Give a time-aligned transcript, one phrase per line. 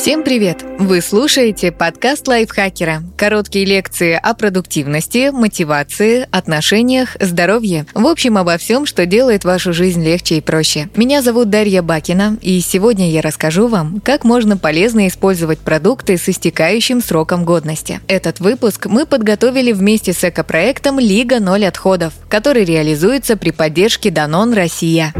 [0.00, 0.64] Всем привет!
[0.78, 3.02] Вы слушаете подкаст лайфхакера.
[3.16, 7.84] Короткие лекции о продуктивности, мотивации, отношениях, здоровье.
[7.94, 10.88] В общем, обо всем, что делает вашу жизнь легче и проще.
[10.94, 16.28] Меня зовут Дарья Бакина, и сегодня я расскажу вам, как можно полезно использовать продукты с
[16.28, 18.00] истекающим сроком годности.
[18.06, 24.52] Этот выпуск мы подготовили вместе с экопроектом «Лига ноль отходов», который реализуется при поддержке Данон
[24.54, 25.12] Россия.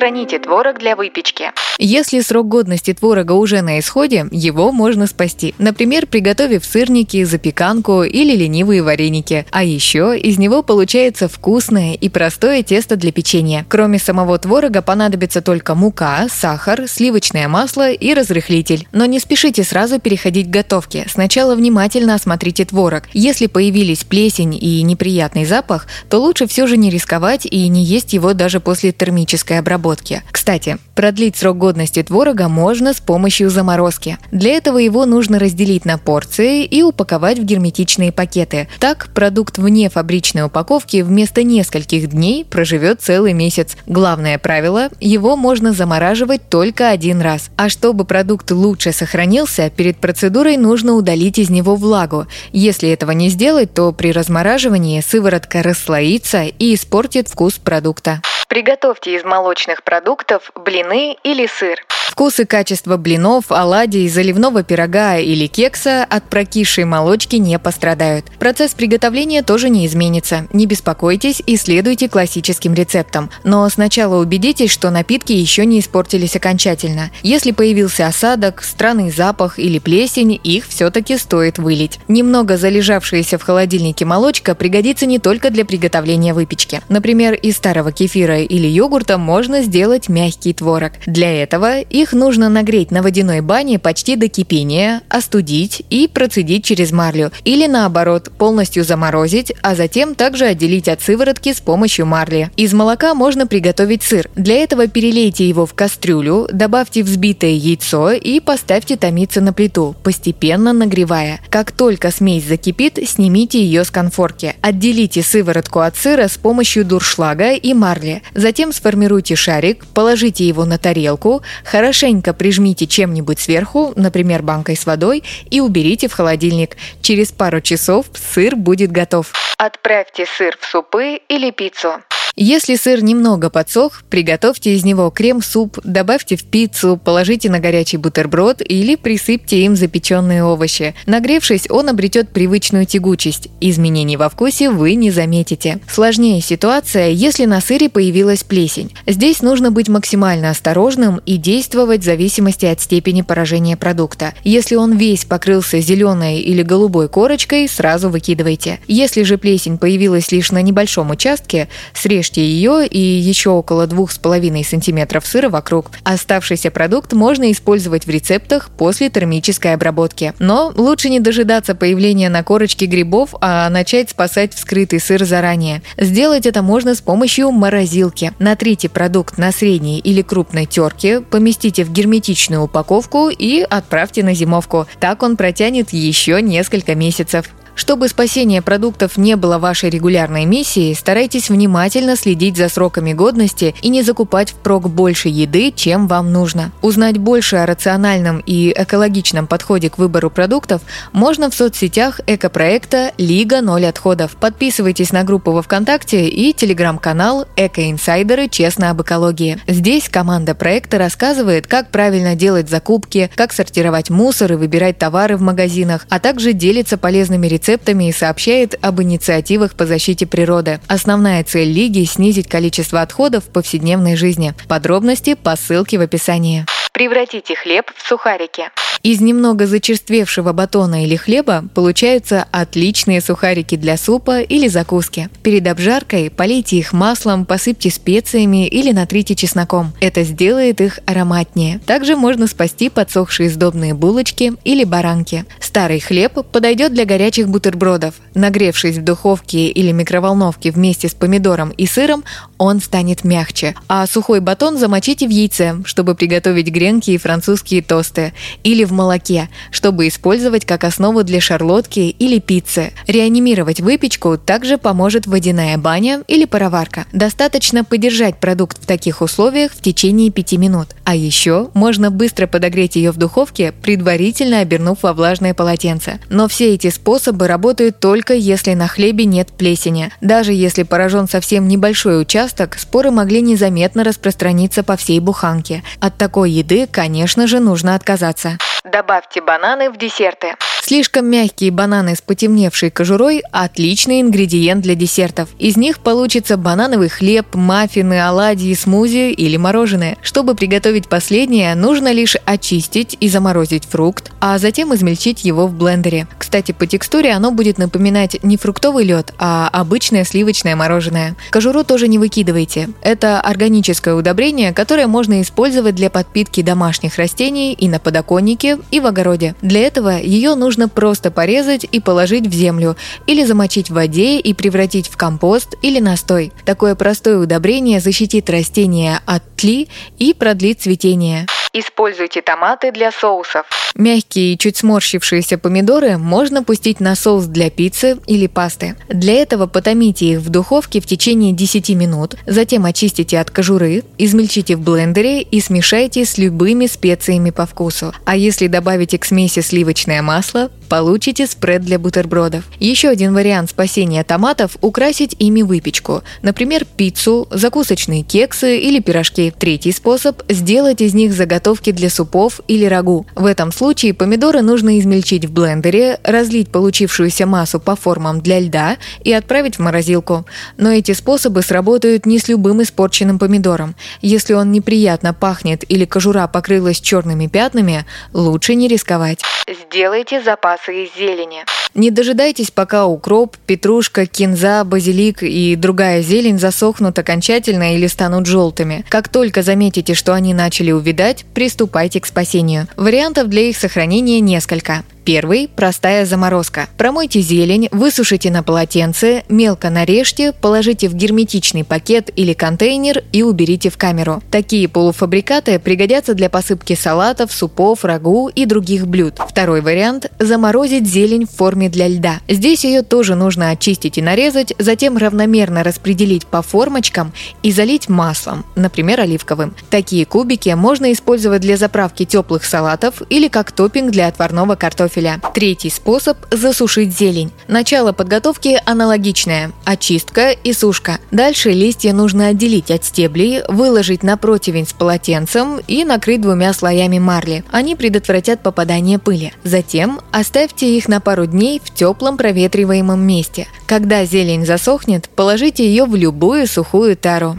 [0.00, 1.52] Сохраните творог для выпечки.
[1.78, 5.54] Если срок годности творога уже на исходе, его можно спасти.
[5.58, 9.44] Например, приготовив сырники, запеканку или ленивые вареники.
[9.50, 13.66] А еще из него получается вкусное и простое тесто для печенья.
[13.68, 18.88] Кроме самого творога понадобится только мука, сахар, сливочное масло и разрыхлитель.
[18.92, 21.04] Но не спешите сразу переходить к готовке.
[21.10, 23.02] Сначала внимательно осмотрите творог.
[23.12, 28.14] Если появились плесень и неприятный запах, то лучше все же не рисковать и не есть
[28.14, 29.89] его даже после термической обработки.
[30.30, 34.18] Кстати, продлить срок годности творога можно с помощью заморозки.
[34.30, 38.68] Для этого его нужно разделить на порции и упаковать в герметичные пакеты.
[38.78, 43.76] Так, продукт вне фабричной упаковки вместо нескольких дней проживет целый месяц.
[43.86, 47.50] Главное правило– его можно замораживать только один раз.
[47.56, 52.26] А чтобы продукт лучше сохранился, перед процедурой нужно удалить из него влагу.
[52.52, 58.20] Если этого не сделать, то при размораживании сыворотка расслоится и испортит вкус продукта.
[58.50, 61.86] Приготовьте из молочных продуктов блины или сыр.
[62.10, 68.24] Вкус и качество блинов, оладий, заливного пирога или кекса от прокисшей молочки не пострадают.
[68.40, 70.48] Процесс приготовления тоже не изменится.
[70.52, 73.30] Не беспокойтесь и следуйте классическим рецептам.
[73.44, 77.12] Но сначала убедитесь, что напитки еще не испортились окончательно.
[77.22, 82.00] Если появился осадок, странный запах или плесень, их все-таки стоит вылить.
[82.08, 86.80] Немного залежавшаяся в холодильнике молочка пригодится не только для приготовления выпечки.
[86.88, 90.94] Например, из старого кефира или йогурта можно сделать мягкий творог.
[91.06, 96.92] Для этого их нужно нагреть на водяной бане почти до кипения, остудить и процедить через
[96.92, 97.30] марлю.
[97.44, 102.50] Или наоборот, полностью заморозить, а затем также отделить от сыворотки с помощью марли.
[102.56, 104.30] Из молока можно приготовить сыр.
[104.34, 110.72] Для этого перелейте его в кастрюлю, добавьте взбитое яйцо и поставьте томиться на плиту, постепенно
[110.72, 111.40] нагревая.
[111.50, 114.54] Как только смесь закипит, снимите ее с конфорки.
[114.60, 118.22] Отделите сыворотку от сыра с помощью дуршлага и марли.
[118.34, 124.86] Затем сформируйте шарик, положите его на тарелку, хорошо Хорошенько прижмите чем-нибудь сверху, например, банкой с
[124.86, 126.76] водой, и уберите в холодильник.
[127.02, 129.32] Через пару часов сыр будет готов.
[129.58, 131.94] Отправьте сыр в супы или пиццу.
[132.36, 138.62] Если сыр немного подсох, приготовьте из него крем-суп, добавьте в пиццу, положите на горячий бутерброд
[138.66, 140.94] или присыпьте им запеченные овощи.
[141.06, 143.48] Нагревшись, он обретет привычную тягучесть.
[143.60, 145.80] Изменений во вкусе вы не заметите.
[145.86, 148.90] Сложнее ситуация, если на сыре появилась плесень.
[149.06, 154.32] Здесь нужно быть максимально осторожным и действовать в зависимости от степени поражения продукта.
[154.44, 158.78] Если он весь покрылся зеленой или голубой корочкой, сразу выкидывайте.
[158.86, 164.64] Если же плесень появилась лишь на небольшом участке, срежьте Нарежьте ее и еще около 2,5
[164.64, 165.90] см сыра вокруг.
[166.04, 170.32] Оставшийся продукт можно использовать в рецептах после термической обработки.
[170.38, 175.82] Но лучше не дожидаться появления на корочке грибов, а начать спасать вскрытый сыр заранее.
[175.96, 178.32] Сделать это можно с помощью морозилки.
[178.38, 184.86] Натрите продукт на средней или крупной терке, поместите в герметичную упаковку и отправьте на зимовку.
[185.00, 187.50] Так он протянет еще несколько месяцев.
[187.74, 193.88] Чтобы спасение продуктов не было вашей регулярной миссией, старайтесь внимательно следить за сроками годности и
[193.88, 196.72] не закупать впрок больше еды, чем вам нужно.
[196.82, 200.82] Узнать больше о рациональном и экологичном подходе к выбору продуктов
[201.12, 204.36] можно в соцсетях экопроекта «Лига ноль отходов».
[204.36, 208.48] Подписывайтесь на группу во ВКонтакте и телеграм-канал «Экоинсайдеры.
[208.48, 209.58] Честно об экологии».
[209.66, 215.42] Здесь команда проекта рассказывает, как правильно делать закупки, как сортировать мусор и выбирать товары в
[215.42, 220.80] магазинах, а также делится полезными рецептами рецептами и сообщает об инициативах по защите природы.
[220.88, 224.54] Основная цель Лиги– снизить количество отходов в повседневной жизни.
[224.66, 226.64] Подробности по ссылке в описании.
[226.92, 228.70] Превратите хлеб в сухарики.
[229.02, 235.30] Из немного зачерствевшего батона или хлеба получаются отличные сухарики для супа или закуски.
[235.42, 239.94] Перед обжаркой полейте их маслом, посыпьте специями или натрите чесноком.
[240.00, 241.80] Это сделает их ароматнее.
[241.86, 245.46] Также можно спасти подсохшие сдобные булочки или баранки.
[245.60, 248.16] Старый хлеб подойдет для горячих бутербродов.
[248.34, 252.22] Нагревшись в духовке или микроволновке вместе с помидором и сыром,
[252.58, 253.74] он станет мягче.
[253.88, 258.34] А сухой батон замочите в яйце, чтобы приготовить гренки и французские тосты.
[258.62, 262.92] Или в молоке, чтобы использовать как основу для шарлотки или пиццы.
[263.06, 267.06] Реанимировать выпечку также поможет водяная баня или пароварка.
[267.12, 270.88] Достаточно подержать продукт в таких условиях в течение 5 минут.
[271.04, 276.20] А еще можно быстро подогреть ее в духовке, предварительно обернув во влажное полотенце.
[276.28, 280.10] Но все эти способы работают только если на хлебе нет плесени.
[280.20, 285.82] Даже если поражен совсем небольшой участок, споры могли незаметно распространиться по всей буханке.
[286.00, 288.58] От такой еды, конечно же, нужно отказаться.
[288.84, 290.54] Добавьте бананы в десерты.
[290.82, 295.50] Слишком мягкие бананы с потемневшей кожурой– отличный ингредиент для десертов.
[295.58, 300.16] Из них получится банановый хлеб, маффины, оладьи, смузи или мороженое.
[300.22, 306.26] Чтобы приготовить последнее, нужно лишь очистить и заморозить фрукт, а затем измельчить его в блендере.
[306.38, 311.36] Кстати, по текстуре оно будет напоминать не фруктовый лед, а обычное сливочное мороженое.
[311.50, 312.88] Кожуру тоже не выкидывайте.
[313.02, 319.06] Это органическое удобрение, которое можно использовать для подпитки домашних растений и на подоконнике, и в
[319.06, 319.54] огороде.
[319.62, 324.54] Для этого ее нужно просто порезать и положить в землю, или замочить в воде и
[324.54, 326.52] превратить в компост или настой.
[326.64, 329.88] Такое простое удобрение защитит растения от тли
[330.18, 331.46] и продлит цветение.
[331.72, 333.64] Используйте томаты для соусов.
[333.94, 338.96] Мягкие и чуть сморщившиеся помидоры можно пустить на соус для пиццы или пасты.
[339.08, 344.74] Для этого потомите их в духовке в течение 10 минут, затем очистите от кожуры, измельчите
[344.74, 348.12] в блендере и смешайте с любыми специями по вкусу.
[348.24, 352.64] А если добавите к смеси сливочное масло, получите спред для бутербродов.
[352.80, 356.22] Еще один вариант спасения томатов– украсить ими выпечку.
[356.42, 359.52] Например, пиццу, закусочные кексы или пирожки.
[359.56, 361.59] Третий способ– сделать из них заготовки
[361.92, 363.26] для супов или рагу.
[363.34, 368.96] В этом случае помидоры нужно измельчить в блендере, разлить получившуюся массу по формам для льда
[369.22, 370.46] и отправить в морозилку.
[370.76, 373.94] Но эти способы сработают не с любым испорченным помидором.
[374.20, 379.40] Если он неприятно пахнет или кожура покрылась черными пятнами, лучше не рисковать.
[379.68, 381.64] Сделайте запасы из зелени.
[381.94, 389.04] Не дожидайтесь, пока укроп, петрушка, кинза, базилик и другая зелень засохнут окончательно или станут желтыми.
[389.08, 392.88] Как только заметите, что они начали увидать, приступайте к спасению.
[392.96, 395.04] Вариантов для их сохранения несколько.
[395.30, 396.88] Первый– простая заморозка.
[396.98, 403.90] Промойте зелень, высушите на полотенце, мелко нарежьте, положите в герметичный пакет или контейнер и уберите
[403.90, 404.42] в камеру.
[404.50, 409.38] Такие полуфабрикаты пригодятся для посыпки салатов, супов, рагу и других блюд.
[409.38, 412.40] Второй вариант– заморозить зелень в форме для льда.
[412.48, 418.64] Здесь ее тоже нужно очистить и нарезать, затем равномерно распределить по формочкам и залить маслом,
[418.74, 419.76] например, оливковым.
[419.90, 425.40] Такие кубики можно использовать для заправки теплых салатов или как топпинг для отварного картофеля картофеля.
[425.54, 427.50] Третий способ– засушить зелень.
[427.68, 431.18] Начало подготовки аналогичное– очистка и сушка.
[431.30, 437.18] Дальше листья нужно отделить от стеблей, выложить на противень с полотенцем и накрыть двумя слоями
[437.18, 437.64] марли.
[437.70, 439.52] Они предотвратят попадание пыли.
[439.64, 443.66] Затем оставьте их на пару дней в теплом проветриваемом месте.
[443.86, 447.56] Когда зелень засохнет, положите ее в любую сухую тару.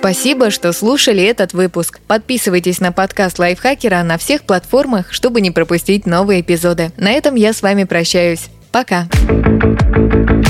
[0.00, 2.00] Спасибо, что слушали этот выпуск.
[2.06, 6.90] Подписывайтесь на подкаст Лайфхакера на всех платформах, чтобы не пропустить новые эпизоды.
[6.96, 8.46] На этом я с вами прощаюсь.
[8.72, 9.08] Пока.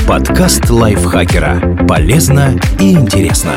[0.06, 1.84] Подкаст Лайфхакера.
[1.88, 3.56] Полезно и интересно.